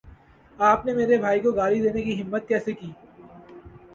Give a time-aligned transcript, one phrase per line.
[0.59, 2.91] آپ نے میرے بھائی کو گالی دینے کی ہمت کیسے کی